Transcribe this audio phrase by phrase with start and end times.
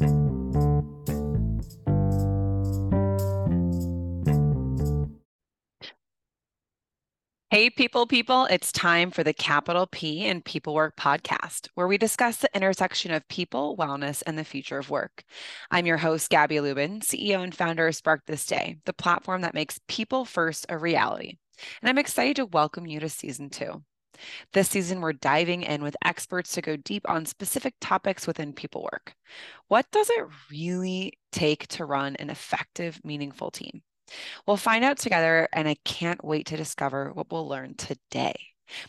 [0.00, 0.08] Hey,
[7.68, 12.36] people, people, it's time for the Capital P and People Work podcast, where we discuss
[12.36, 15.24] the intersection of people, wellness, and the future of work.
[15.70, 19.52] I'm your host, Gabby Lubin, CEO and founder of Spark This Day, the platform that
[19.52, 21.36] makes people first a reality.
[21.82, 23.82] And I'm excited to welcome you to season two.
[24.52, 28.82] This season, we're diving in with experts to go deep on specific topics within people
[28.82, 29.14] work.
[29.68, 33.82] What does it really take to run an effective, meaningful team?
[34.46, 38.34] We'll find out together, and I can't wait to discover what we'll learn today.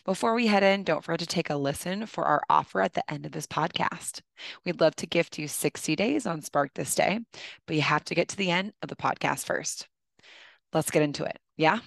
[0.04, 3.08] Before we head in, don't forget to take a listen for our offer at the
[3.10, 4.20] end of this podcast.
[4.64, 7.20] We'd love to gift you 60 days on Spark This Day,
[7.66, 9.88] but you have to get to the end of the podcast first.
[10.72, 11.38] Let's get into it.
[11.56, 11.80] Yeah?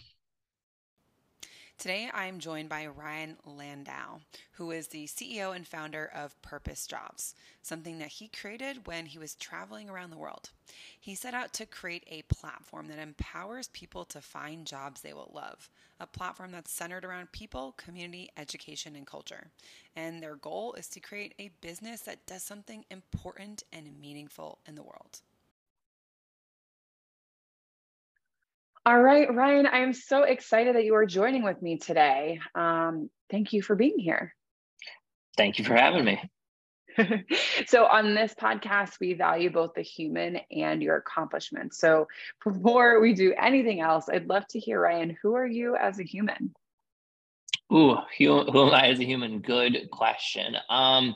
[1.77, 4.21] Today, I am joined by Ryan Landau,
[4.53, 9.19] who is the CEO and founder of Purpose Jobs, something that he created when he
[9.19, 10.51] was traveling around the world.
[10.97, 15.31] He set out to create a platform that empowers people to find jobs they will
[15.35, 19.51] love, a platform that's centered around people, community, education, and culture.
[19.97, 24.75] And their goal is to create a business that does something important and meaningful in
[24.75, 25.21] the world.
[28.87, 32.39] All right, Ryan, I am so excited that you are joining with me today.
[32.53, 34.35] Um, thank you for being here.
[35.35, 36.21] Thank you for having me.
[37.65, 41.79] so, on this podcast, we value both the human and your accomplishments.
[41.79, 42.07] So,
[42.43, 46.03] before we do anything else, I'd love to hear, Ryan, who are you as a
[46.03, 46.53] human?
[47.73, 49.39] Ooh, who, who am I as a human?
[49.39, 50.57] Good question.
[50.69, 51.15] Um,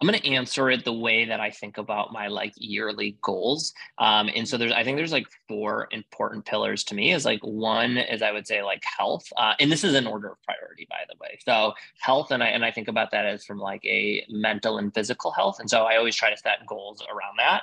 [0.00, 3.72] I'm going to answer it the way that I think about my like yearly goals.
[3.98, 7.12] Um, and so there's, I think there's like four important pillars to me.
[7.12, 10.32] Is like one is I would say like health, uh, and this is an order
[10.32, 11.38] of priority, by the way.
[11.44, 14.92] So health, and I and I think about that as from like a mental and
[14.92, 15.60] physical health.
[15.60, 17.62] And so I always try to set goals around that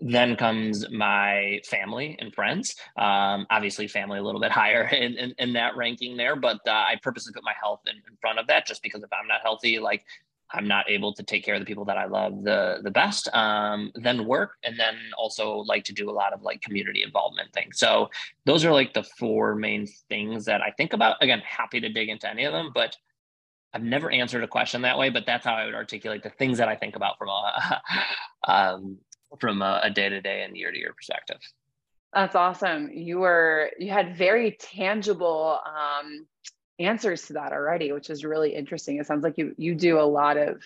[0.00, 5.34] then comes my family and friends um, obviously family a little bit higher in, in,
[5.38, 8.46] in that ranking there but uh, i purposely put my health in, in, front of
[8.46, 10.04] that just because if i'm not healthy like
[10.50, 13.28] I'm not able to take care of the people that I love the the best,
[13.34, 17.52] um, then work, and then also like to do a lot of like community involvement
[17.52, 17.78] things.
[17.78, 18.10] So
[18.46, 21.16] those are like the four main things that I think about.
[21.20, 22.96] Again, happy to dig into any of them, but
[23.74, 25.10] I've never answered a question that way.
[25.10, 27.82] But that's how I would articulate the things that I think about from a
[28.50, 28.98] um,
[29.38, 31.38] from a day to day and year to year perspective.
[32.14, 32.90] That's awesome.
[32.90, 35.60] You were you had very tangible.
[35.66, 36.26] Um,
[36.78, 38.98] answers to that already, which is really interesting.
[38.98, 40.62] It sounds like you you do a lot of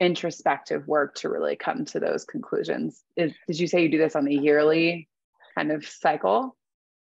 [0.00, 3.02] introspective work to really come to those conclusions.
[3.16, 5.08] Is, did you say you do this on a yearly
[5.56, 6.56] kind of cycle?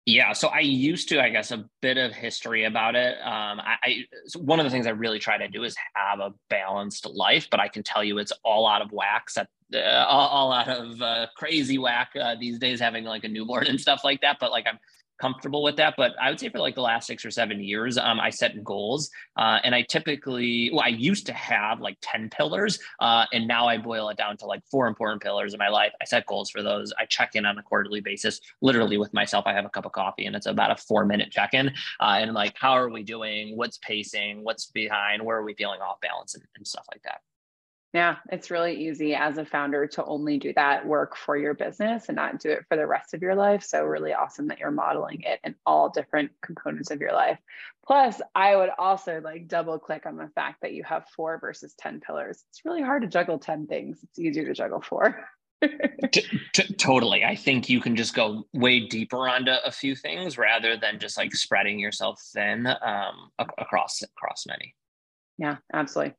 [0.07, 3.17] Yeah, so I used to, I guess, a bit of history about it.
[3.21, 3.95] Um, I, I
[4.25, 7.47] so one of the things I really try to do is have a balanced life,
[7.51, 9.27] but I can tell you it's all out of whack.
[9.37, 13.27] At, uh, all, all, out of uh, crazy whack uh, these days, having like a
[13.27, 14.37] newborn and stuff like that.
[14.39, 14.79] But like I'm
[15.21, 15.93] comfortable with that.
[15.95, 18.63] But I would say for like the last six or seven years, um, I set
[18.63, 19.11] goals.
[19.37, 22.79] Uh, and I typically, well, I used to have like 10 pillars.
[22.99, 25.91] Uh, and now I boil it down to like four important pillars in my life.
[26.01, 26.91] I set goals for those.
[26.99, 29.45] I check in on a quarterly basis, literally with myself.
[29.45, 31.67] I have a cup of coffee and it's about a four minute check in.
[31.99, 33.55] Uh, and like, how are we doing?
[33.55, 34.43] What's pacing?
[34.43, 35.23] What's behind?
[35.23, 37.21] Where are we feeling off balance and, and stuff like that?
[37.93, 42.07] Yeah, it's really easy as a founder to only do that work for your business
[42.07, 43.63] and not do it for the rest of your life.
[43.63, 47.37] So, really awesome that you're modeling it in all different components of your life.
[47.85, 51.73] Plus, I would also like double click on the fact that you have four versus
[51.79, 52.45] 10 pillars.
[52.49, 55.27] It's really hard to juggle 10 things, it's easier to juggle four.
[56.11, 57.25] t- t- totally.
[57.25, 61.17] I think you can just go way deeper onto a few things rather than just
[61.17, 64.75] like spreading yourself thin um, across across many.
[65.41, 66.13] Yeah, absolutely.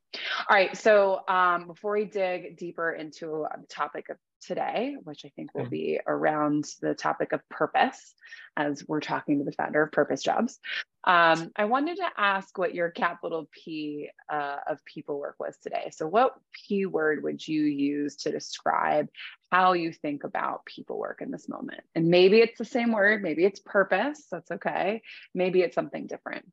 [0.51, 0.77] All right.
[0.77, 5.63] So um, before we dig deeper into the topic of today, which I think will
[5.63, 5.71] mm-hmm.
[5.71, 8.15] be around the topic of purpose,
[8.57, 10.59] as we're talking to the founder of Purpose Jobs,
[11.05, 15.93] um, I wanted to ask what your capital P uh, of people work was today.
[15.93, 16.35] So, what
[16.67, 19.07] P word would you use to describe
[19.53, 21.83] how you think about people work in this moment?
[21.95, 24.27] And maybe it's the same word, maybe it's purpose.
[24.33, 25.03] That's okay.
[25.33, 26.45] Maybe it's something different.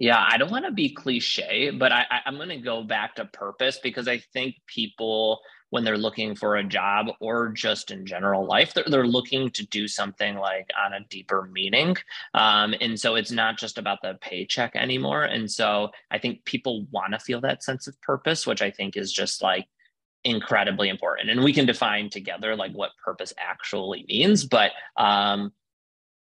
[0.00, 3.16] Yeah, I don't want to be cliche, but I, I, am going to go back
[3.16, 8.06] to purpose because I think people, when they're looking for a job or just in
[8.06, 11.98] general life, they're, they're looking to do something like on a deeper meaning.
[12.32, 15.24] Um, and so it's not just about the paycheck anymore.
[15.24, 18.96] And so I think people want to feel that sense of purpose, which I think
[18.96, 19.66] is just like
[20.24, 21.28] incredibly important.
[21.28, 24.46] And we can define together like what purpose actually means.
[24.46, 25.52] But um,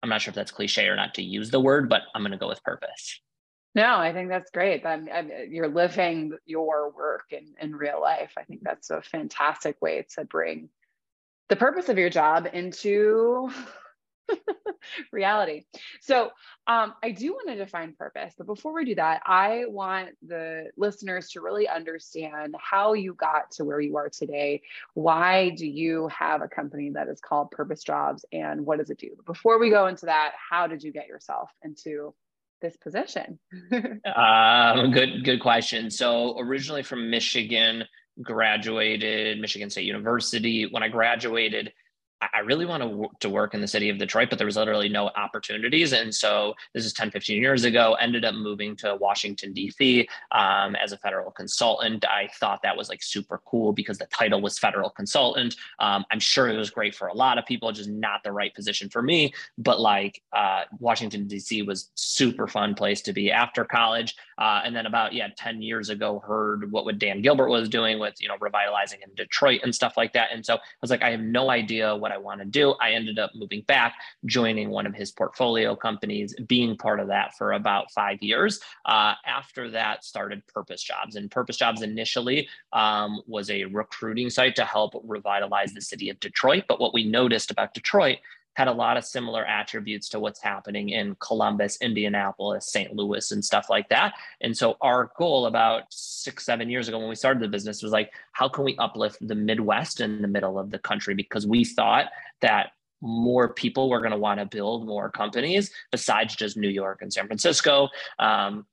[0.01, 2.31] I'm not sure if that's cliche or not to use the word, but I'm going
[2.31, 3.21] to go with purpose.
[3.75, 4.87] No, I think that's great.
[4.87, 8.33] I'm, I'm, you're living your work in, in real life.
[8.39, 10.69] I think that's a fantastic way to bring
[11.49, 13.51] the purpose of your job into
[15.13, 15.65] reality.
[16.01, 16.31] So
[16.67, 20.71] um, I do want to define purpose, but before we do that, I want the
[20.77, 24.63] listeners to really understand how you got to where you are today.
[24.95, 28.99] Why do you have a company that is called Purpose Jobs, and what does it
[28.99, 29.11] do?
[29.27, 32.15] Before we go into that, how did you get yourself into
[32.61, 33.39] this position?
[34.17, 35.91] um, good, good question.
[35.91, 37.85] So originally from Michigan,
[38.23, 40.67] graduated Michigan State University.
[40.71, 41.73] When I graduated,
[42.21, 45.09] I really wanted to work in the city of Detroit, but there was literally no
[45.17, 45.93] opportunities.
[45.93, 50.09] And so this is 10, 15 years ago, ended up moving to Washington, D.C.
[50.33, 52.05] Um, as a federal consultant.
[52.05, 55.57] I thought that was like super cool because the title was federal consultant.
[55.79, 58.55] Um, I'm sure it was great for a lot of people, just not the right
[58.55, 59.33] position for me.
[59.59, 61.63] But like uh, Washington, D.C.
[61.63, 64.17] was super fun place to be after college.
[64.39, 67.99] Uh, and then about, yeah, 10 years ago, heard what, what Dan Gilbert was doing
[67.99, 70.31] with, you know, revitalizing in Detroit and stuff like that.
[70.33, 72.75] And so I was like, I have no idea what I want to do.
[72.81, 73.95] I ended up moving back,
[74.25, 78.61] joining one of his portfolio companies, being part of that for about five years.
[78.87, 81.17] Uh, after that, started Purpose Jobs.
[81.17, 86.21] And Purpose Jobs initially um, was a recruiting site to help revitalize the city of
[86.21, 86.65] Detroit.
[86.69, 88.19] But what we noticed about Detroit
[88.55, 92.95] had a lot of similar attributes to what's happening in Columbus, Indianapolis, St.
[92.95, 94.15] Louis, and stuff like that.
[94.41, 97.93] And so our goal about six, seven years ago when we started the business was
[97.93, 101.15] like, how can we uplift the Midwest in the middle of the country?
[101.15, 102.07] Because we thought
[102.41, 107.03] that more people were going to want to build more companies besides just New York
[107.03, 107.89] and San Francisco.
[108.19, 108.67] Um,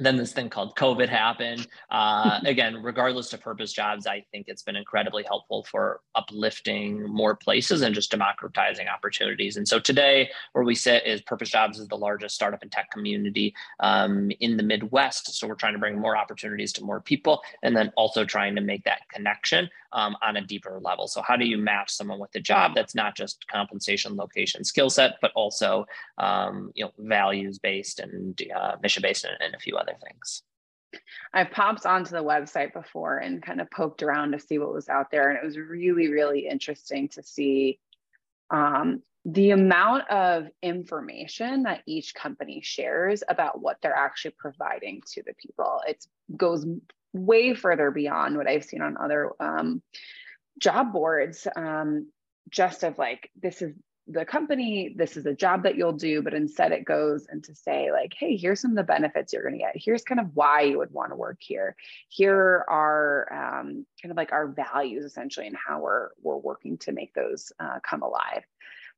[0.00, 1.68] then this thing called COVID happened.
[1.90, 7.36] Uh, again, regardless of purpose jobs, I think it's been incredibly helpful for uplifting more
[7.36, 9.56] places and just democratizing opportunities.
[9.56, 12.90] And so today, where we sit is Purpose Jobs is the largest startup and tech
[12.90, 15.38] community um, in the Midwest.
[15.38, 18.60] So we're trying to bring more opportunities to more people, and then also trying to
[18.60, 21.08] make that connection um, on a deeper level.
[21.08, 24.90] So how do you match someone with a job that's not just compensation, location, skill
[24.90, 25.86] set, but also
[26.18, 29.98] um, you know values based and uh, mission based and, and a few other other
[30.06, 30.42] things.
[31.32, 34.88] I popped onto the website before and kind of poked around to see what was
[34.88, 35.30] out there.
[35.30, 37.78] And it was really, really interesting to see
[38.50, 45.22] um, the amount of information that each company shares about what they're actually providing to
[45.22, 45.80] the people.
[45.86, 46.04] It
[46.36, 46.66] goes
[47.12, 49.82] way further beyond what I've seen on other um,
[50.58, 51.46] job boards.
[51.54, 52.08] Um,
[52.48, 53.74] just of like, this is
[54.10, 57.90] the company this is a job that you'll do but instead it goes into say
[57.92, 59.72] like hey here's some of the benefits you're going to get.
[59.74, 61.76] Here's kind of why you would want to work here.
[62.08, 66.92] Here are um, kind of like our values essentially and how we're we're working to
[66.92, 68.44] make those uh, come alive.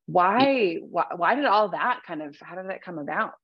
[0.06, 3.35] Why, why why did all that kind of how did that come about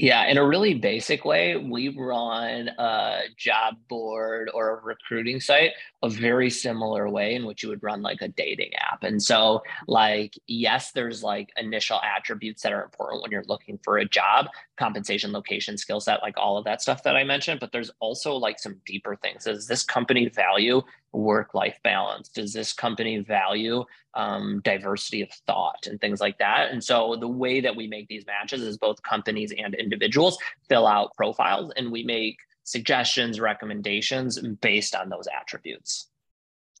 [0.00, 5.72] yeah, in a really basic way, we run a job board or a recruiting site
[6.02, 9.02] a very similar way in which you would run like a dating app.
[9.02, 13.98] And so, like, yes, there's like initial attributes that are important when you're looking for
[13.98, 14.46] a job
[14.78, 17.60] compensation, location, skill set, like all of that stuff that I mentioned.
[17.60, 19.44] But there's also like some deeper things.
[19.44, 20.80] Does this company value
[21.12, 22.28] work life balance?
[22.28, 23.84] Does this company value
[24.14, 26.70] um, diversity of thought and things like that?
[26.70, 30.86] And so the way that we make these matches is both companies and individuals fill
[30.86, 36.08] out profiles and we make suggestions, recommendations based on those attributes.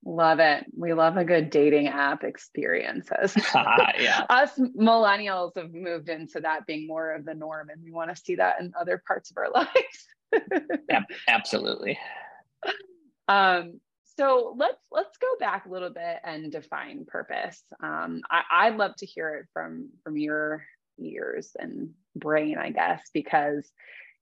[0.04, 0.64] Love it.
[0.74, 3.36] We love a good dating app experiences.
[3.54, 4.24] yeah.
[4.30, 8.16] Us millennials have moved into that being more of the norm, and we want to
[8.16, 10.80] see that in other parts of our lives.
[10.88, 11.98] yeah, absolutely.
[13.28, 13.80] Um,
[14.20, 17.62] so let's let's go back a little bit and define purpose.
[17.82, 20.62] Um, I, I'd love to hear it from from your
[20.98, 23.66] ears and brain, I guess, because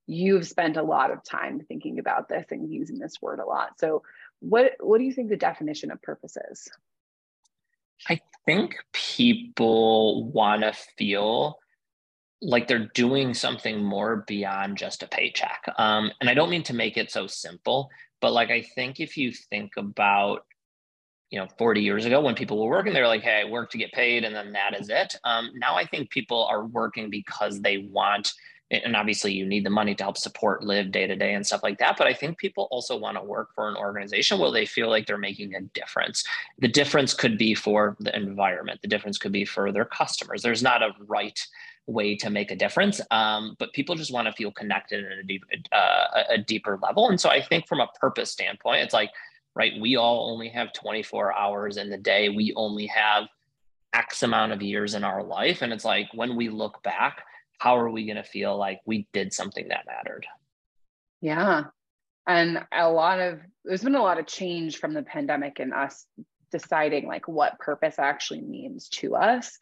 [0.07, 3.81] you've spent a lot of time thinking about this and using this word a lot.
[3.81, 4.03] So
[4.39, 6.69] what what do you think the definition of purpose is?
[8.09, 11.59] I think people want to feel
[12.41, 15.65] like they're doing something more beyond just a paycheck.
[15.77, 17.91] Um, and I don't mean to make it so simple,
[18.21, 20.45] but like I think if you think about
[21.31, 23.79] you know 40 years ago when people were working they're like hey i work to
[23.79, 25.15] get paid and then that is it.
[25.25, 28.33] Um, now i think people are working because they want
[28.71, 31.63] and obviously you need the money to help support live day to day and stuff
[31.63, 34.67] like that but i think people also want to work for an organization where they
[34.67, 36.25] feel like they're making a difference.
[36.59, 38.81] The difference could be for the environment.
[38.83, 40.43] The difference could be for their customers.
[40.43, 41.39] There's not a right
[41.89, 43.01] way to make a difference.
[43.11, 45.43] Um, but people just want to feel connected at a, deep,
[45.73, 47.09] uh, a deeper level.
[47.09, 49.11] And so I think from a purpose standpoint, it's like,
[49.57, 52.29] right, we all only have 24 hours in the day.
[52.29, 53.25] We only have
[53.95, 55.63] X amount of years in our life.
[55.63, 57.23] And it's like when we look back,
[57.59, 60.27] how are we going to feel like we did something that mattered?
[61.23, 61.65] Yeah.
[62.27, 66.05] And a lot of, there's been a lot of change from the pandemic and us
[66.51, 69.59] deciding like what purpose actually means to us.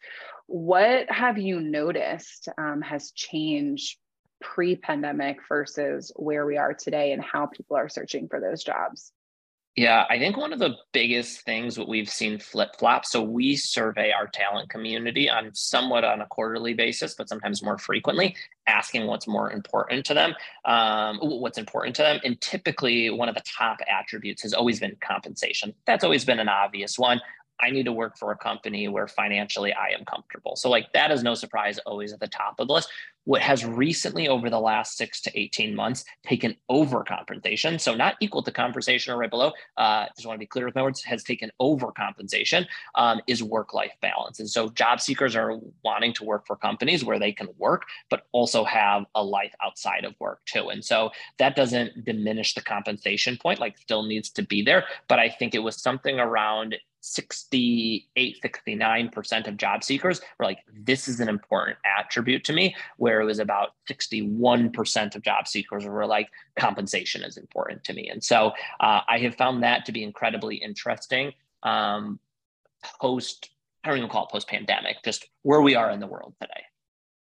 [0.47, 3.97] What have you noticed um, has changed
[4.39, 9.11] pre pandemic versus where we are today and how people are searching for those jobs?
[9.77, 13.05] Yeah, I think one of the biggest things what we've seen flip flop.
[13.05, 17.77] So we survey our talent community on somewhat on a quarterly basis, but sometimes more
[17.77, 20.33] frequently, asking what's more important to them,
[20.65, 22.19] um, what's important to them.
[22.23, 25.75] And typically, one of the top attributes has always been compensation.
[25.85, 27.21] That's always been an obvious one.
[27.59, 30.55] I need to work for a company where financially I am comfortable.
[30.55, 32.89] So, like, that is no surprise, always at the top of the list.
[33.23, 38.15] What has recently, over the last six to 18 months, taken over compensation, so not
[38.21, 41.03] equal to compensation or right below, uh, just want to be clear with my words,
[41.03, 44.39] has taken over compensation um, is work life balance.
[44.39, 48.27] And so, job seekers are wanting to work for companies where they can work, but
[48.31, 50.69] also have a life outside of work too.
[50.69, 54.85] And so, that doesn't diminish the compensation point, like, still needs to be there.
[55.07, 56.75] But I think it was something around
[57.07, 63.21] 68, 69% of job seekers were like, this is an important attribute to me, where
[63.21, 68.09] it was about 61% of job seekers were like, compensation is important to me.
[68.09, 71.33] And so uh, I have found that to be incredibly interesting
[71.63, 72.19] um,
[73.01, 73.49] post,
[73.83, 76.63] I don't even call it post pandemic, just where we are in the world today.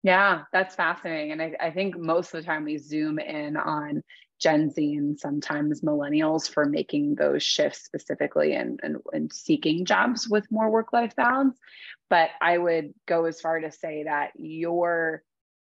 [0.03, 1.31] Yeah, that's fascinating.
[1.31, 4.03] And I, I think most of the time we zoom in on
[4.45, 10.29] Gen Z and sometimes millennials for making those shifts specifically and, and, and seeking jobs
[10.29, 11.57] with more work life balance.
[12.11, 15.23] But I would go as far to say that your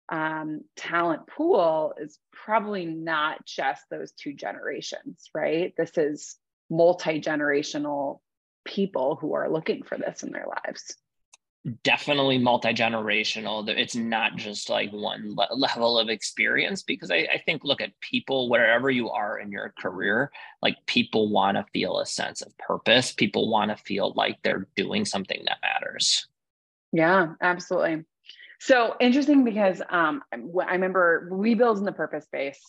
[0.07, 5.74] um, talent pool is probably not just those two generations, right?
[5.77, 6.38] This is
[6.69, 8.21] multi generational
[8.63, 10.95] people who are looking for this in their lives
[11.84, 17.66] definitely multi-generational it's not just like one le- level of experience because I, I, think
[17.66, 22.06] look at people wherever you are in your career like people want to feel a
[22.06, 23.12] sense of purpose.
[23.12, 26.28] People want to feel like they're doing something that matters.
[26.94, 28.06] Yeah absolutely.
[28.62, 32.60] So interesting because um, i remember we build in the purpose space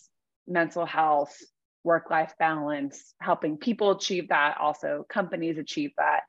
[0.47, 1.37] mental health
[1.83, 6.21] work-life balance helping people achieve that also companies achieve that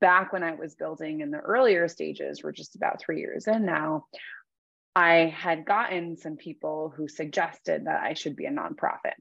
[0.00, 3.64] back when I was building in the earlier stages, we're just about three years in
[3.64, 4.06] now,
[4.94, 9.14] I had gotten some people who suggested that I should be a nonprofit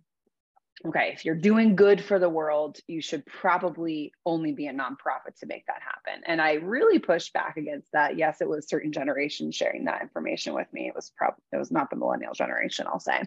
[0.86, 5.36] okay, if you're doing good for the world, you should probably only be a nonprofit
[5.40, 6.24] to make that happen.
[6.26, 8.18] And I really pushed back against that.
[8.18, 10.88] Yes, it was certain generations sharing that information with me.
[10.88, 13.24] It was probably it was not the millennial generation, I'll say.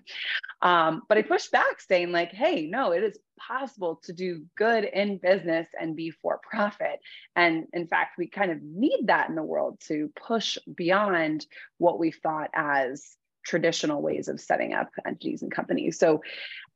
[0.63, 4.85] Um, but I pushed back, saying like, hey, no, it is possible to do good
[4.85, 7.01] in business and be for profit.
[7.35, 11.47] And in fact, we kind of need that in the world to push beyond
[11.79, 15.99] what we thought as traditional ways of setting up entities and companies.
[15.99, 16.23] So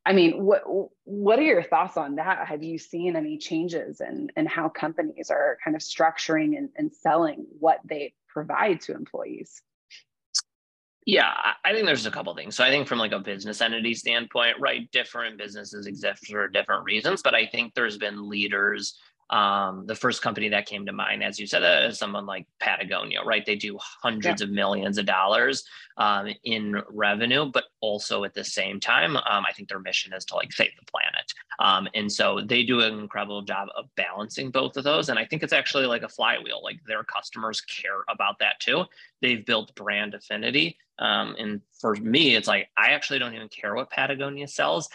[0.06, 0.62] I mean, what
[1.04, 2.46] what are your thoughts on that?
[2.46, 6.92] Have you seen any changes in, in how companies are kind of structuring and, and
[6.92, 9.62] selling what they provide to employees?
[11.06, 11.32] Yeah,
[11.64, 12.56] I think there's a couple things.
[12.56, 16.84] So I think from like a business entity standpoint, right, different businesses exist for different
[16.84, 18.98] reasons, but I think there's been leaders
[19.30, 22.46] um, the first company that came to mind, as you said, uh, is someone like
[22.60, 23.44] Patagonia, right?
[23.44, 24.46] They do hundreds yeah.
[24.46, 25.64] of millions of dollars
[25.96, 30.24] um, in revenue, but also at the same time, um, I think their mission is
[30.26, 31.32] to like save the planet.
[31.58, 35.08] Um, and so they do an incredible job of balancing both of those.
[35.08, 36.62] And I think it's actually like a flywheel.
[36.62, 38.84] Like their customers care about that too.
[39.22, 40.78] They've built brand affinity.
[40.98, 44.88] Um, and for me, it's like I actually don't even care what Patagonia sells.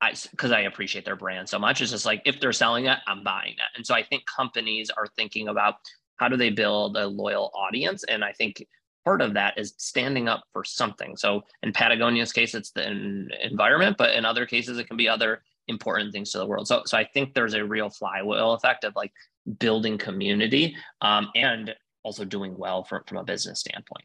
[0.00, 1.80] I because I appreciate their brand so much.
[1.80, 3.76] It's just like if they're selling it, I'm buying it.
[3.76, 5.74] And so I think companies are thinking about
[6.16, 8.64] how do they build a loyal audience, and I think
[9.04, 11.16] part of that is standing up for something.
[11.16, 15.42] So in Patagonia's case, it's the environment, but in other cases, it can be other
[15.68, 16.66] important things to the world.
[16.66, 19.12] So so I think there's a real flywheel effect of like
[19.58, 24.04] building community um, and also doing well from, from a business standpoint.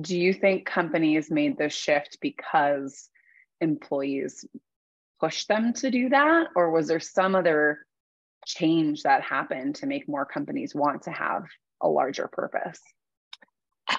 [0.00, 3.08] Do you think companies made this shift because
[3.60, 4.44] employees
[5.20, 6.48] push them to do that?
[6.54, 7.86] Or was there some other
[8.46, 11.44] change that happened to make more companies want to have
[11.80, 12.80] a larger purpose?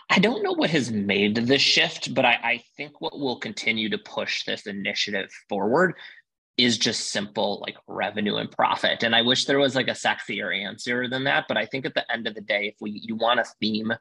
[0.09, 3.89] I don't know what has made the shift, but I, I, think what will continue
[3.89, 5.93] to push this initiative forward
[6.57, 9.03] is just simple like revenue and profit.
[9.03, 11.45] And I wish there was like a sexier answer than that.
[11.47, 13.93] But I think at the end of the day, if we you want a theme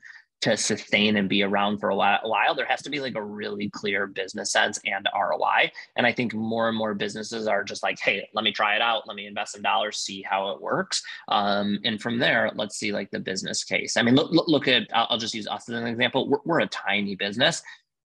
[0.45, 3.71] to sustain and be around for a while, there has to be like a really
[3.71, 5.73] clear business sense and ROI.
[5.97, 8.83] And I think more and more businesses are just like, hey, let me try it
[8.83, 9.09] out.
[9.09, 11.03] Let me invest some dollars, see how it works.
[11.29, 13.97] Um, and from there, let's see like the business case.
[13.97, 16.29] I mean, look, look at, I'll just use us as an example.
[16.29, 17.63] We're, we're a tiny business.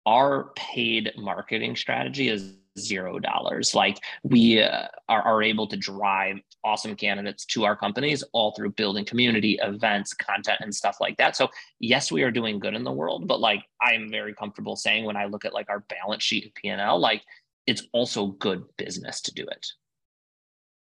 [0.06, 3.76] Our paid marketing strategy is zero dollars.
[3.76, 8.72] Like we uh, are, are able to drive awesome candidates to our companies all through
[8.72, 11.36] building community, events, content, and stuff like that.
[11.36, 11.50] So
[11.80, 15.06] yes, we are doing good in the world, but like I am very comfortable saying
[15.06, 17.24] when I look at like our balance sheet and P&L, like
[17.68, 19.68] it's also good business to do it.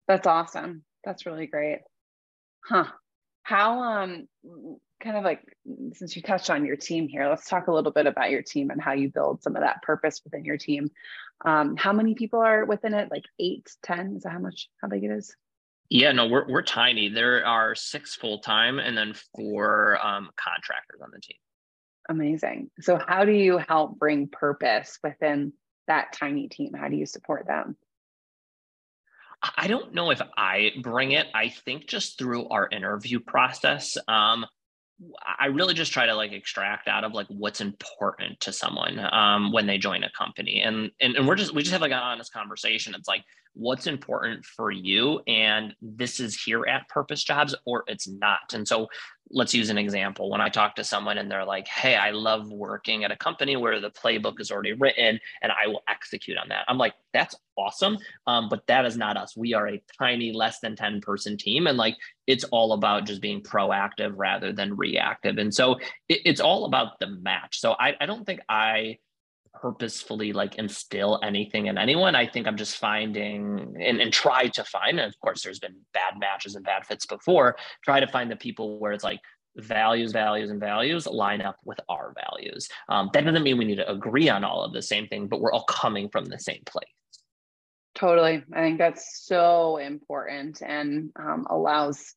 [0.07, 0.83] That's awesome.
[1.03, 1.79] That's really great.
[2.63, 2.85] Huh.
[3.43, 4.27] How um
[5.01, 5.41] kind of like
[5.93, 8.69] since you touched on your team here, let's talk a little bit about your team
[8.69, 10.89] and how you build some of that purpose within your team.
[11.43, 13.09] Um, how many people are within it?
[13.11, 14.15] Like eight, ten?
[14.15, 15.35] Is that how much, how big it is?
[15.89, 17.09] Yeah, no, we're, we're tiny.
[17.09, 21.37] There are six full time and then four um, contractors on the team.
[22.09, 22.71] Amazing.
[22.79, 25.53] So, how do you help bring purpose within
[25.87, 26.73] that tiny team?
[26.73, 27.75] How do you support them?
[29.57, 31.27] I don't know if I bring it.
[31.33, 33.97] I think just through our interview process.
[34.07, 34.45] Um,
[35.39, 39.51] I really just try to like extract out of like what's important to someone um,
[39.51, 41.97] when they join a company, and, and and we're just we just have like an
[41.97, 42.93] honest conversation.
[42.95, 48.07] It's like what's important for you and this is here at purpose jobs or it's
[48.07, 48.53] not.
[48.53, 48.87] And so
[49.29, 50.29] let's use an example.
[50.29, 53.55] When i talk to someone and they're like hey i love working at a company
[53.55, 57.35] where the playbook is already written and i will execute on that i'm like that's
[57.57, 59.35] awesome um, but that is not us.
[59.35, 63.21] We are a tiny less than 10 person team and like it's all about just
[63.21, 65.37] being proactive rather than reactive.
[65.37, 65.75] And so
[66.07, 67.59] it, it's all about the match.
[67.59, 68.97] So I, I don't think i
[69.53, 72.15] purposefully like instill anything in anyone.
[72.15, 75.75] I think I'm just finding and, and try to find, and of course there's been
[75.93, 79.19] bad matches and bad fits before, try to find the people where it's like
[79.57, 82.69] values, values, and values line up with our values.
[82.89, 85.41] Um, that doesn't mean we need to agree on all of the same thing, but
[85.41, 86.85] we're all coming from the same place.
[87.93, 88.43] Totally.
[88.53, 92.15] I think that's so important and um, allows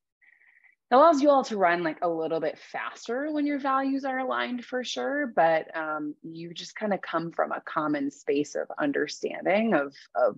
[0.95, 4.65] allows you all to run like a little bit faster when your values are aligned
[4.65, 9.75] for sure but um, you just kind of come from a common space of understanding
[9.75, 10.37] of, of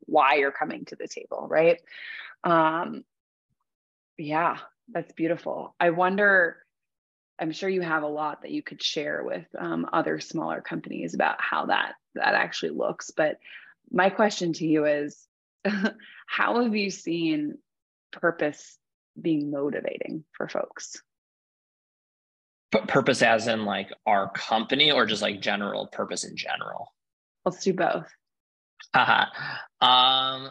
[0.00, 1.80] why you're coming to the table right?
[2.44, 3.04] Um,
[4.18, 4.58] yeah
[4.92, 5.74] that's beautiful.
[5.80, 6.58] I wonder
[7.38, 11.14] i'm sure you have a lot that you could share with um, other smaller companies
[11.14, 13.38] about how that that actually looks but
[13.90, 15.26] my question to you is
[16.26, 17.58] how have you seen
[18.12, 18.78] purpose
[19.20, 21.00] being motivating for folks?
[22.82, 26.92] purpose as in like our company or just like general purpose in general?
[27.44, 28.08] Let's do both.
[29.80, 30.50] um,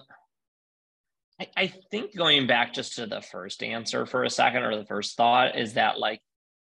[1.40, 4.86] I, I think going back just to the first answer for a second or the
[4.86, 6.22] first thought is that like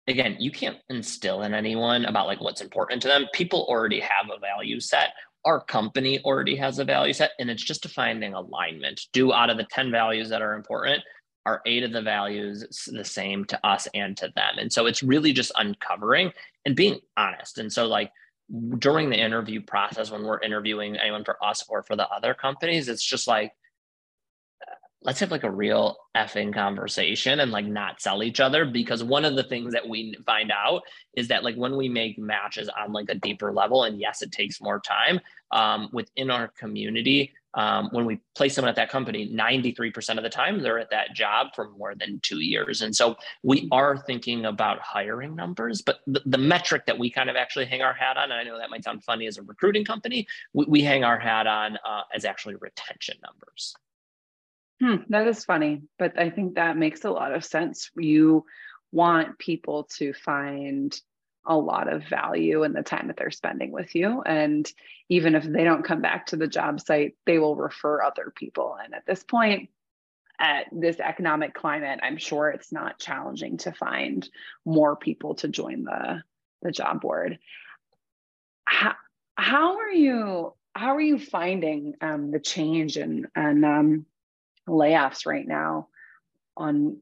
[0.08, 4.28] again you can't instill in anyone about like what's important to them people already have
[4.36, 5.14] a value set
[5.46, 9.58] our company already has a value set and it's just finding alignment do out of
[9.58, 11.04] the 10 values that are important
[11.46, 14.58] are eight of the values the same to us and to them.
[14.58, 16.32] And so it's really just uncovering
[16.66, 17.58] and being honest.
[17.58, 18.12] And so like
[18.78, 22.90] during the interview process when we're interviewing anyone for us or for the other companies
[22.90, 23.54] it's just like
[25.04, 29.26] let's have like a real effing conversation and like not sell each other because one
[29.26, 30.84] of the things that we find out
[31.16, 34.32] is that like when we make matches on like a deeper level and yes it
[34.32, 35.20] takes more time
[35.52, 40.30] um, within our community um, when we place someone at that company 93% of the
[40.30, 42.82] time they're at that job for more than two years.
[42.82, 47.30] And so we are thinking about hiring numbers but the, the metric that we kind
[47.30, 49.42] of actually hang our hat on and i know that might sound funny as a
[49.42, 53.76] recruiting company we, we hang our hat on uh, as actually retention numbers
[54.82, 57.92] Hmm, that is funny, but I think that makes a lot of sense.
[57.96, 58.46] You
[58.92, 61.00] want people to find
[61.46, 64.24] a lot of value in the time that they're spending with you.
[64.24, 64.70] And
[65.08, 68.76] even if they don't come back to the job site, they will refer other people.
[68.84, 69.70] And at this point,
[70.40, 74.28] at this economic climate, I'm sure it's not challenging to find
[74.66, 76.24] more people to join the,
[76.64, 77.38] the job board.
[78.66, 78.96] How,
[79.36, 84.06] how are you how are you finding um, the change and and um,
[84.68, 85.88] layoffs right now
[86.58, 86.98] on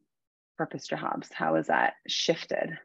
[0.58, 1.30] purpose jobs?
[1.34, 2.78] How has that shifted,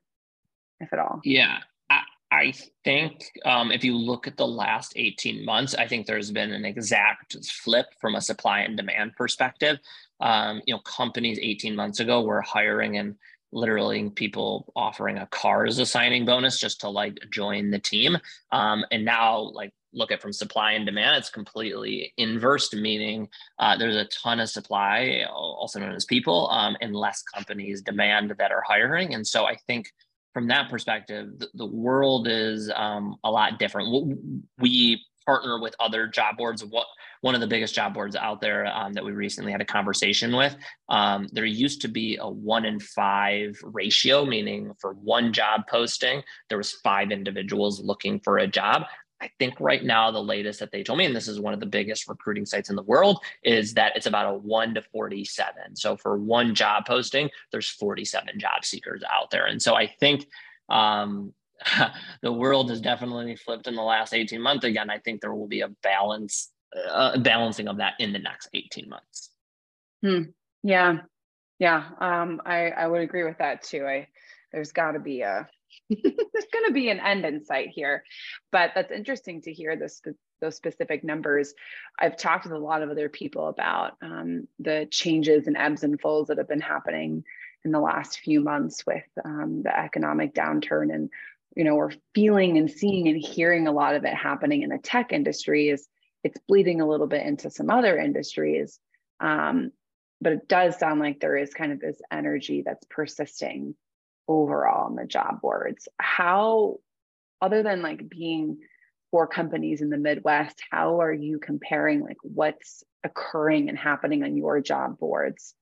[0.80, 1.20] if at all?
[1.24, 1.58] Yeah,
[1.90, 6.30] I, I think um, if you look at the last 18 months, I think there's
[6.30, 9.78] been an exact flip from a supply and demand perspective.
[10.20, 13.16] Um, you know, companies 18 months ago were hiring and
[13.54, 18.18] literally people offering a car as a signing bonus just to like join the team.
[18.50, 23.28] Um, and now like look at from supply and demand, it's completely inversed, meaning
[23.58, 28.34] uh, there's a ton of supply, also known as people, um, and less companies demand
[28.38, 29.14] that are hiring.
[29.14, 29.90] And so I think
[30.32, 34.18] from that perspective, the, the world is um, a lot different.
[34.58, 36.64] We partner with other job boards.
[36.64, 36.86] What
[37.24, 40.36] one of the biggest job boards out there um, that we recently had a conversation
[40.36, 40.54] with.
[40.90, 46.22] Um, there used to be a one in five ratio, meaning for one job posting,
[46.50, 48.82] there was five individuals looking for a job.
[49.24, 51.60] I think right now the latest that they told me, and this is one of
[51.60, 55.76] the biggest recruiting sites in the world, is that it's about a one to 47.
[55.76, 59.46] So for one job posting, there's 47 job seekers out there.
[59.46, 60.26] And so I think
[60.68, 61.32] um,
[62.22, 64.66] the world has definitely flipped in the last 18 months.
[64.66, 66.50] Again, I think there will be a balance,
[66.90, 69.30] uh, balancing of that in the next 18 months.
[70.02, 70.22] Hmm.
[70.62, 70.98] Yeah.
[71.58, 71.88] Yeah.
[71.98, 73.86] Um, I, I would agree with that too.
[73.86, 74.06] I,
[74.52, 75.48] there's got to be a
[75.90, 78.04] there's going to be an end in sight here
[78.52, 80.00] but that's interesting to hear this
[80.44, 81.54] those specific numbers.
[81.98, 86.00] I've talked with a lot of other people about um, the changes and ebbs and
[86.00, 87.24] flows that have been happening
[87.64, 91.08] in the last few months with um, the economic downturn and
[91.56, 94.78] you know we're feeling and seeing and hearing a lot of it happening in the
[94.78, 95.88] tech industry is
[96.22, 98.78] it's bleeding a little bit into some other industries
[99.20, 99.72] um,
[100.20, 103.74] but it does sound like there is kind of this energy that's persisting
[104.28, 105.88] overall on the job boards?
[105.98, 106.78] How
[107.40, 108.58] other than like being
[109.10, 114.36] for companies in the midwest how are you comparing like what's occurring and happening on
[114.36, 115.54] your job boards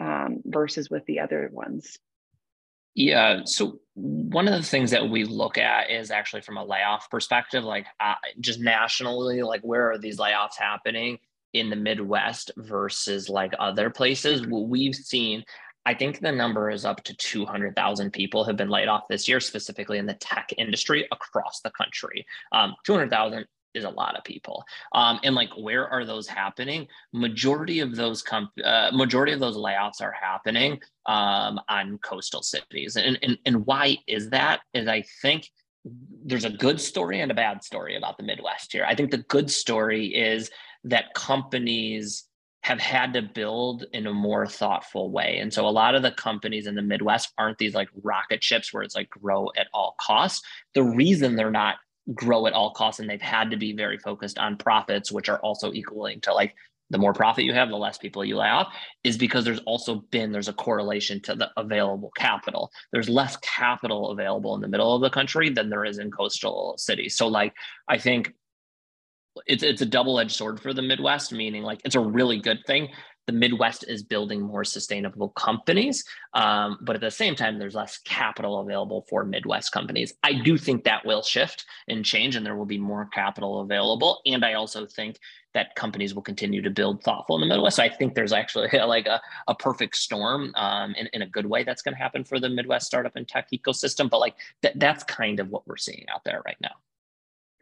[0.00, 1.98] um, versus with the other ones?
[2.94, 7.08] Yeah so one of the things that we look at is actually from a layoff
[7.10, 11.18] perspective like uh, just nationally like where are these layoffs happening
[11.52, 14.46] in the midwest versus like other places?
[14.46, 15.44] What we've seen
[15.84, 19.40] I think the number is up to 200,000 people have been laid off this year,
[19.40, 22.24] specifically in the tech industry across the country.
[22.52, 24.64] Um, 200,000 is a lot of people.
[24.94, 26.86] Um, and like, where are those happening?
[27.12, 32.96] Majority of those comp- uh, majority of those layoffs are happening um, on coastal cities.
[32.96, 34.60] And, and, and why is that?
[34.74, 35.48] Is I think
[36.24, 38.84] there's a good story and a bad story about the Midwest here.
[38.86, 40.50] I think the good story is
[40.84, 42.24] that companies
[42.62, 45.38] have had to build in a more thoughtful way.
[45.38, 48.72] And so a lot of the companies in the Midwest aren't these like rocket ships
[48.72, 50.46] where it's like grow at all costs.
[50.74, 51.76] The reason they're not
[52.14, 55.40] grow at all costs and they've had to be very focused on profits, which are
[55.40, 56.54] also equaling to like
[56.90, 58.72] the more profit you have, the less people you lay off,
[59.02, 62.70] is because there's also been there's a correlation to the available capital.
[62.92, 66.74] There's less capital available in the middle of the country than there is in coastal
[66.76, 67.16] cities.
[67.16, 67.54] So like
[67.88, 68.34] I think
[69.46, 72.88] it's it's a double-edged sword for the Midwest, meaning like it's a really good thing.
[73.26, 77.98] The Midwest is building more sustainable companies, um, but at the same time, there's less
[77.98, 80.12] capital available for Midwest companies.
[80.24, 84.20] I do think that will shift and change, and there will be more capital available.
[84.26, 85.18] And I also think
[85.54, 87.76] that companies will continue to build thoughtful in the Midwest.
[87.76, 91.46] So I think there's actually like a, a perfect storm um, in, in a good
[91.46, 94.10] way that's going to happen for the Midwest startup and tech ecosystem.
[94.10, 96.72] But like th- that's kind of what we're seeing out there right now.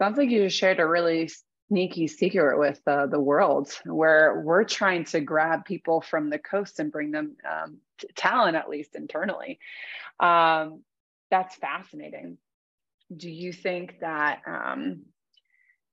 [0.00, 1.28] Sounds like you just shared a really
[1.70, 6.80] sneaky secret with uh, the world where we're trying to grab people from the coast
[6.80, 7.78] and bring them um,
[8.16, 9.60] talent at least internally.
[10.18, 10.82] Um,
[11.30, 12.38] that's fascinating.
[13.16, 15.02] Do you think that um,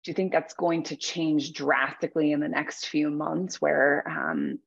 [0.04, 4.58] do you think that's going to change drastically in the next few months where um,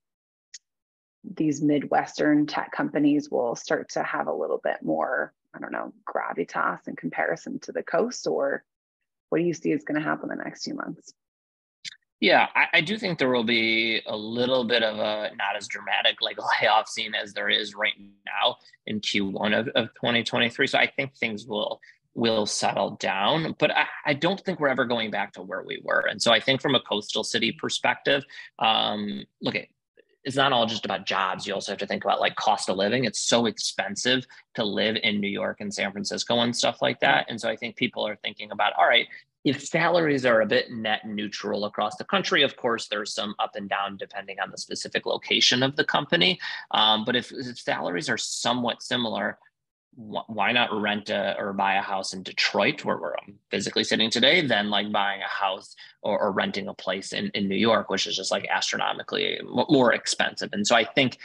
[1.24, 5.92] these midwestern tech companies will start to have a little bit more i don't know
[6.08, 8.64] gravitas in comparison to the coast or
[9.30, 11.14] what do you see is going to happen the next few months?
[12.20, 15.66] Yeah, I, I, do think there will be a little bit of a not as
[15.66, 17.94] dramatic like layoff scene as there is right
[18.26, 20.66] now in Q1 of, of 2023.
[20.66, 21.80] So I think things will
[22.14, 25.80] will settle down, but I, I don't think we're ever going back to where we
[25.82, 26.04] were.
[26.10, 28.24] And so I think from a coastal city perspective,
[28.58, 29.68] um, look at
[30.24, 31.46] it's not all just about jobs.
[31.46, 33.04] You also have to think about like cost of living.
[33.04, 37.26] It's so expensive to live in New York and San Francisco and stuff like that.
[37.28, 39.06] And so I think people are thinking about, all right,
[39.44, 43.56] if salaries are a bit net neutral across the country, of course, there's some up
[43.56, 46.38] and down depending on the specific location of the company.
[46.72, 49.38] Um, but if, if salaries are somewhat similar,
[49.94, 53.14] why not rent a, or buy a house in Detroit where we're
[53.50, 57.48] physically sitting today than like buying a house or, or, renting a place in, in
[57.48, 60.50] New York, which is just like astronomically more expensive.
[60.52, 61.18] And so I think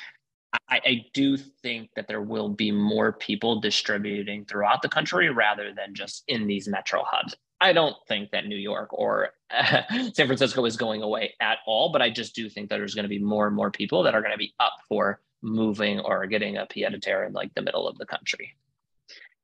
[0.70, 5.74] I, I do think that there will be more people distributing throughout the country rather
[5.74, 7.36] than just in these metro hubs.
[7.62, 9.82] I don't think that New York or uh,
[10.14, 13.04] San Francisco is going away at all, but I just do think that there's going
[13.04, 16.26] to be more and more people that are going to be up for moving or
[16.28, 18.56] getting a pied a terre in like the middle of the country.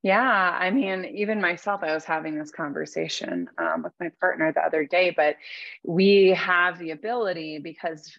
[0.03, 4.61] Yeah, I mean, even myself, I was having this conversation um, with my partner the
[4.61, 5.35] other day, but
[5.83, 8.17] we have the ability because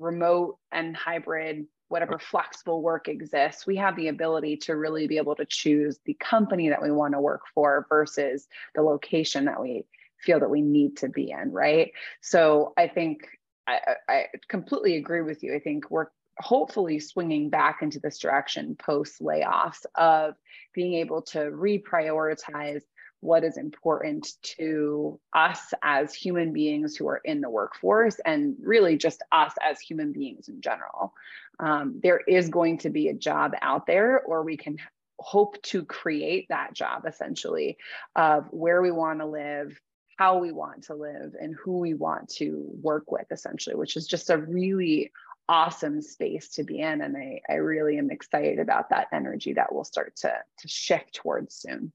[0.00, 5.34] remote and hybrid whatever flexible work exists, we have the ability to really be able
[5.36, 9.84] to choose the company that we want to work for versus the location that we
[10.16, 11.92] feel that we need to be in, right?
[12.22, 13.28] So I think
[13.66, 15.54] I, I completely agree with you.
[15.54, 16.06] I think we're
[16.38, 20.34] hopefully swinging back into this direction post layoffs of
[20.74, 22.82] being able to reprioritize
[23.20, 28.96] what is important to us as human beings who are in the workforce and really
[28.96, 31.14] just us as human beings in general.
[31.60, 34.76] Um, there is going to be a job out there, or we can
[35.20, 37.78] hope to create that job essentially
[38.16, 39.80] of where we want to live,
[40.18, 44.08] how we want to live, and who we want to work with essentially, which is
[44.08, 45.12] just a really
[45.52, 47.02] awesome space to be in.
[47.02, 51.14] And I, I really am excited about that energy that will start to, to shift
[51.14, 51.92] towards soon.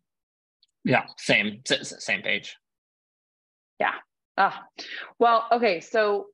[0.84, 2.56] Yeah, same, same page.
[3.80, 3.96] Yeah.
[4.38, 4.64] Ah,
[5.18, 5.80] well, okay.
[5.80, 6.28] So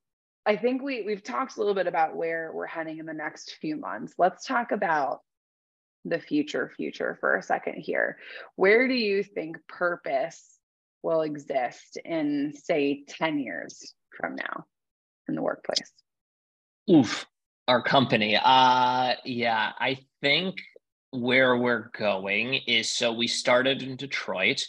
[0.46, 3.56] I think we we've talked a little bit about where we're heading in the next
[3.62, 4.14] few months.
[4.18, 5.22] Let's talk about
[6.04, 8.18] the future future for a second here.
[8.58, 10.60] Where do you think purpose
[11.02, 14.66] will exist in say 10 years from now
[15.30, 15.94] in the workplace?
[16.90, 17.26] Oof,
[17.68, 18.38] our company.
[18.42, 20.56] Uh yeah, I think
[21.12, 24.66] where we're going is so we started in Detroit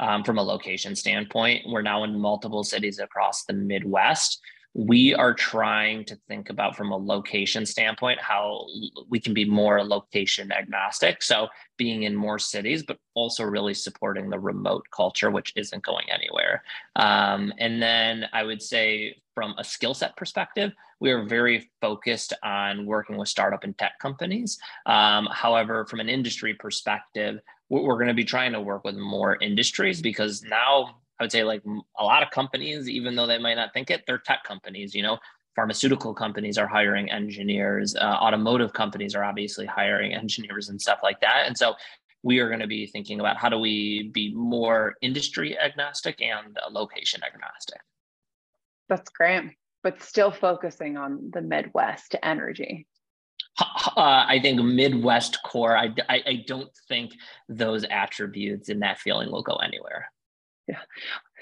[0.00, 1.62] um, from a location standpoint.
[1.68, 4.40] We're now in multiple cities across the Midwest.
[4.74, 8.66] We are trying to think about from a location standpoint how
[9.08, 11.22] we can be more location agnostic.
[11.22, 16.10] So being in more cities, but also really supporting the remote culture, which isn't going
[16.10, 16.64] anywhere.
[16.96, 22.32] Um, and then I would say from a skill set perspective, we are very focused
[22.42, 24.58] on working with startup and tech companies.
[24.86, 29.36] Um, however, from an industry perspective, we're going to be trying to work with more
[29.36, 31.62] industries because now I would say like
[31.98, 34.94] a lot of companies, even though they might not think it, they're tech companies.
[34.94, 35.18] You know,
[35.54, 41.20] pharmaceutical companies are hiring engineers, uh, automotive companies are obviously hiring engineers and stuff like
[41.20, 41.44] that.
[41.46, 41.74] And so
[42.22, 46.56] we are going to be thinking about how do we be more industry agnostic and
[46.70, 47.80] location agnostic.
[48.88, 52.86] That's great, but still focusing on the Midwest energy.
[53.58, 55.76] Uh, I think Midwest core.
[55.76, 57.12] I, I, I don't think
[57.48, 60.10] those attributes and that feeling will go anywhere.
[60.66, 60.78] Yeah.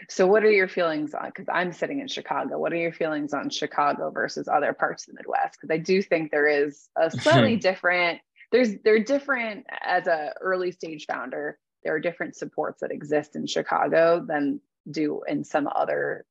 [0.08, 1.26] So, what are your feelings on?
[1.26, 2.58] Because I'm sitting in Chicago.
[2.58, 5.58] What are your feelings on Chicago versus other parts of the Midwest?
[5.60, 8.20] Because I do think there is a slightly different.
[8.50, 11.58] There's they're different as a early stage founder.
[11.84, 16.26] There are different supports that exist in Chicago than do in some other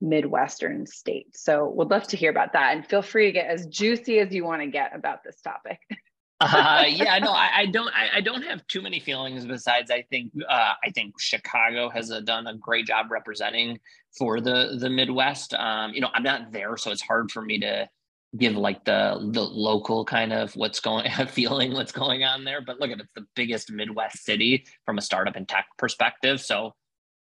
[0.00, 1.36] Midwestern state.
[1.36, 2.76] So would love to hear about that.
[2.76, 5.80] And feel free to get as juicy as you want to get about this topic.
[6.40, 7.88] uh, yeah, no, I, I don't.
[7.88, 9.44] I, I, don't have too many feelings.
[9.44, 13.78] Besides, I think uh, I think Chicago has uh, done a great job representing
[14.16, 15.54] for the the Midwest.
[15.54, 17.88] Um, you know, I'm not there, so it's hard for me to
[18.36, 22.60] give like the the local kind of what's going feeling what's going on there.
[22.60, 26.40] But look at it's the biggest Midwest city from a startup and tech perspective.
[26.40, 26.74] So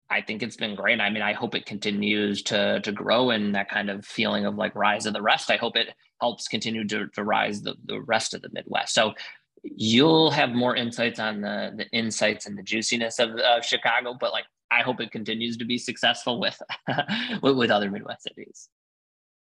[0.09, 1.01] I think it's been great.
[1.01, 4.57] I mean, I hope it continues to to grow and that kind of feeling of
[4.57, 5.51] like rise of the rest.
[5.51, 8.95] I hope it helps continue to, to rise the, the rest of the Midwest.
[8.95, 9.14] So
[9.62, 14.33] you'll have more insights on the the insights and the juiciness of, of Chicago, but
[14.33, 16.61] like I hope it continues to be successful with
[17.42, 18.69] with, with other Midwest cities.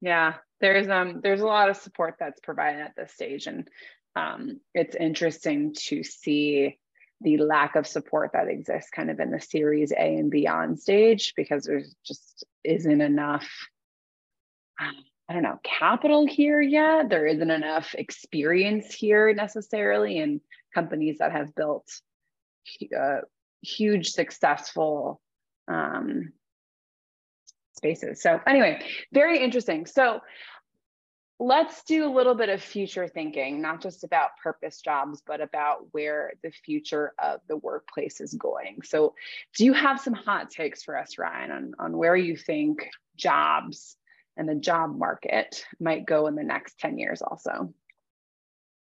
[0.01, 3.69] Yeah, there's um there's a lot of support that's provided at this stage, and
[4.15, 6.79] um, it's interesting to see
[7.21, 11.33] the lack of support that exists kind of in the series A and beyond stage
[11.37, 13.49] because there's just isn't enough
[15.29, 17.09] I don't know, capital here yet.
[17.09, 20.41] There isn't enough experience here necessarily in
[20.73, 21.89] companies that have built
[22.97, 23.21] uh,
[23.63, 25.21] huge successful
[25.67, 26.33] um,
[27.77, 28.23] spaces.
[28.23, 29.87] So anyway, very interesting.
[29.87, 30.21] So
[31.39, 35.87] let's do a little bit of future thinking, not just about purpose jobs, but about
[35.93, 38.81] where the future of the workplace is going.
[38.85, 39.15] So,
[39.57, 43.97] do you have some hot takes for us, Ryan, on, on where you think jobs
[44.37, 47.73] and the job market might go in the next 10 years also?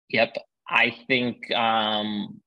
[0.10, 0.38] Yep.
[0.68, 2.42] I think um,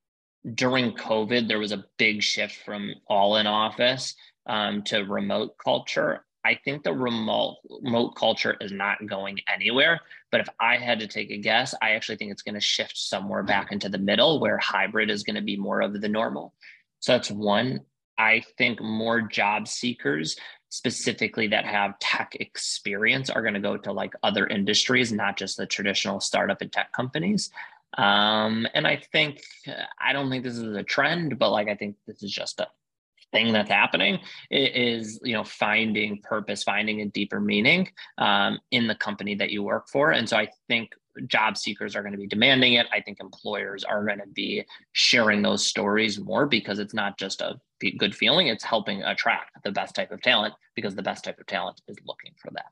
[0.55, 4.15] during COVID, there was a big shift from all in office
[4.47, 6.25] um, to remote culture.
[6.45, 10.01] I think the remote remote culture is not going anywhere.
[10.31, 12.97] But if I had to take a guess, I actually think it's going to shift
[12.97, 16.55] somewhere back into the middle where hybrid is going to be more of the normal.
[17.01, 17.81] So that's one.
[18.19, 20.37] I think more job seekers,
[20.69, 25.57] specifically that have tech experience, are going to go to like other industries, not just
[25.57, 27.51] the traditional startup and tech companies.
[27.99, 29.43] Um, and I think
[30.01, 32.69] I don't think this is a trend, but like I think this is just a
[33.33, 34.19] thing that's happening
[34.51, 39.63] is you know finding purpose finding a deeper meaning um, in the company that you
[39.63, 40.91] work for and so i think
[41.27, 42.87] job seekers are going to be demanding it.
[42.93, 47.41] I think employers are going to be sharing those stories more because it's not just
[47.41, 47.61] a
[47.99, 51.47] good feeling, it's helping attract the best type of talent because the best type of
[51.47, 52.67] talent is looking for that.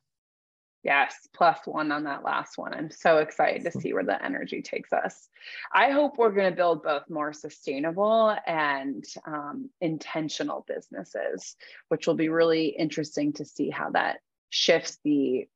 [0.83, 2.73] Yes, plus one on that last one.
[2.73, 5.29] I'm so excited to see where the energy takes us.
[5.75, 11.57] I hope we're going to build both more sustainable and um, intentional businesses,
[11.89, 15.49] which will be really interesting to see how that shifts the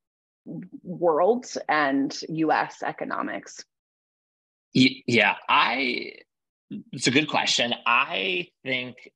[0.83, 3.65] world and US economics.
[4.73, 6.13] Yeah, I
[6.91, 7.73] it's a good question.
[7.85, 9.11] I think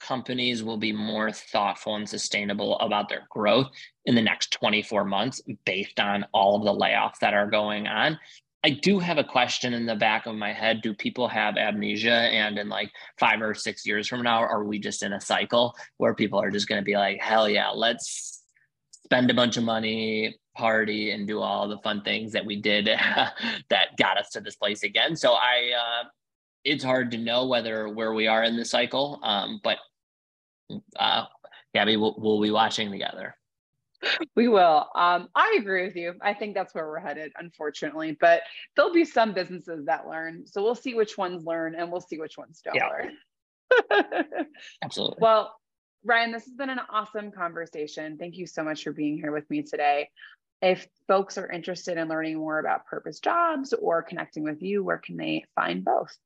[0.00, 3.68] companies will be more thoughtful and sustainable about their growth
[4.04, 8.18] in the next 24 months based on all of the layoffs that are going on.
[8.64, 10.80] I do have a question in the back of my head.
[10.82, 12.10] Do people have amnesia?
[12.10, 15.76] And in like five or six years from now, are we just in a cycle
[15.98, 18.42] where people are just going to be like, hell yeah, let's
[19.04, 22.86] spend a bunch of money, party, and do all the fun things that we did
[23.70, 25.14] that got us to this place again?
[25.14, 26.08] So I, uh,
[26.66, 29.20] it's hard to know whether where we are in the cycle.
[29.22, 29.78] Um, but
[30.98, 31.24] uh,
[31.74, 33.36] Gabby, we'll, we'll be watching together.
[34.34, 34.88] We will.
[34.94, 36.14] Um, I agree with you.
[36.20, 38.16] I think that's where we're headed, unfortunately.
[38.20, 38.42] But
[38.74, 40.46] there'll be some businesses that learn.
[40.46, 42.88] So we'll see which ones learn and we'll see which ones don't yeah.
[42.88, 44.46] learn.
[44.84, 45.16] Absolutely.
[45.20, 45.54] Well,
[46.04, 48.18] Ryan, this has been an awesome conversation.
[48.18, 50.10] Thank you so much for being here with me today.
[50.62, 54.98] If folks are interested in learning more about purpose jobs or connecting with you, where
[54.98, 56.16] can they find both?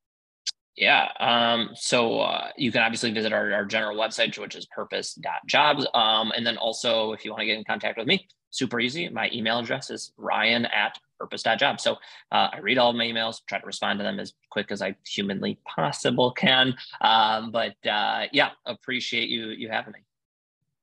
[0.76, 1.08] Yeah.
[1.18, 5.86] Um, so uh, you can obviously visit our, our general website, which is purpose.jobs.
[5.94, 9.08] Um, and then also, if you want to get in contact with me, super easy.
[9.08, 11.82] My email address is ryan at purpose.jobs.
[11.82, 11.94] So
[12.32, 14.96] uh, I read all my emails, try to respond to them as quick as I
[15.06, 16.74] humanly possible can.
[17.00, 20.00] Um, but uh, yeah, appreciate you you having me.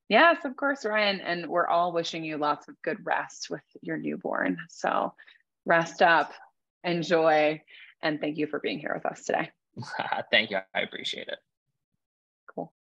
[0.10, 1.20] Yes, of course, Ryan.
[1.20, 4.58] And we're all wishing you lots of good rest with your newborn.
[4.70, 5.14] So
[5.66, 6.32] rest up,
[6.84, 7.62] enjoy,
[8.02, 9.52] and thank you for being here with us today.
[10.32, 10.60] Thank you.
[10.74, 11.40] I appreciate it.
[12.54, 12.74] Cool.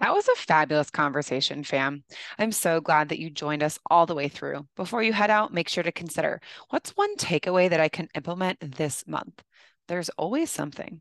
[0.00, 2.04] That was a fabulous conversation, fam.
[2.38, 4.66] I'm so glad that you joined us all the way through.
[4.76, 6.40] Before you head out, make sure to consider
[6.70, 9.42] what's one takeaway that I can implement this month?
[9.88, 11.00] There's always something.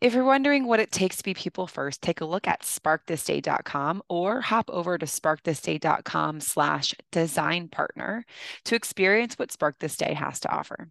[0.00, 4.02] If you're wondering what it takes to be people first, take a look at sparkthisday.com
[4.08, 8.24] or hop over to sparkthisday.com slash design partner
[8.64, 10.88] to experience what Spark This Day has to offer.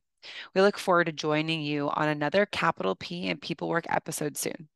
[0.53, 4.67] We look forward to joining you on another Capital P and People Work episode soon.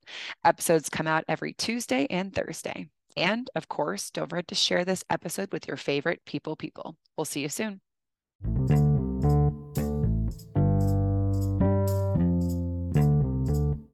[0.43, 2.89] Episodes come out every Tuesday and Thursday.
[3.15, 6.95] And of course, don't forget to share this episode with your favorite people people.
[7.17, 7.81] We'll see you soon.